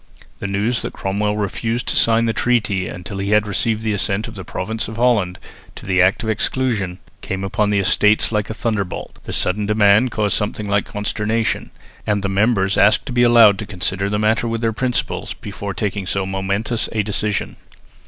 The 0.39 0.47
news 0.47 0.81
that 0.81 0.93
Cromwell 0.93 1.37
refused 1.37 1.87
to 1.89 1.95
sign 1.95 2.25
the 2.25 2.33
treaty 2.33 2.87
until 2.87 3.19
he 3.19 3.35
received 3.37 3.83
the 3.83 3.93
assent 3.93 4.27
of 4.27 4.33
the 4.33 4.43
Province 4.43 4.87
of 4.87 4.95
Holland 4.95 5.37
to 5.75 5.85
the 5.85 6.01
Act 6.01 6.23
of 6.23 6.29
Exclusion 6.31 6.97
came 7.21 7.43
upon 7.43 7.69
the 7.69 7.77
Estates 7.77 8.31
like 8.31 8.49
a 8.49 8.55
thunder 8.55 8.83
bolt. 8.83 9.19
The 9.25 9.31
sudden 9.31 9.67
demand 9.67 10.09
caused 10.09 10.35
something 10.35 10.67
like 10.67 10.85
consternation, 10.85 11.69
and 12.07 12.23
the 12.23 12.29
members 12.29 12.77
asked 12.77 13.05
to 13.05 13.11
be 13.13 13.21
allowed 13.21 13.59
to 13.59 13.67
consider 13.67 14.09
the 14.09 14.17
matter 14.17 14.47
with 14.47 14.61
their 14.61 14.73
principals 14.73 15.35
before 15.35 15.75
taking 15.75 16.07
so 16.07 16.25
momentous 16.25 16.89
a 16.93 17.03
decision. 17.03 17.57